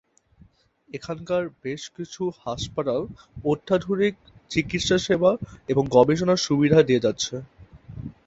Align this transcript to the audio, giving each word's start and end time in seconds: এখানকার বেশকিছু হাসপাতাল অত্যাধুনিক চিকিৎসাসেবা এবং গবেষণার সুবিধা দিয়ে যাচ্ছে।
এখানকার 0.89 1.43
বেশকিছু 1.63 2.21
হাসপাতাল 2.39 3.01
অত্যাধুনিক 3.45 4.13
চিকিৎসাসেবা 4.51 5.31
এবং 5.69 5.83
গবেষণার 5.91 6.43
সুবিধা 6.47 6.79
দিয়ে 6.83 7.03
যাচ্ছে। 7.05 7.35